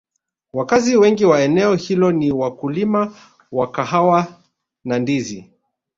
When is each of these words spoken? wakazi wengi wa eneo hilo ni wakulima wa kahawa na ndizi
wakazi 0.53 0.97
wengi 0.97 1.25
wa 1.25 1.41
eneo 1.41 1.75
hilo 1.75 2.11
ni 2.11 2.31
wakulima 2.31 3.13
wa 3.51 3.71
kahawa 3.71 4.27
na 4.83 4.99
ndizi 4.99 5.51